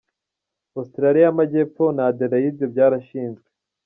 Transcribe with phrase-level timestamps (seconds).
[0.79, 3.47] Australia y’amajyepfo na Adelaide byarashinzwe.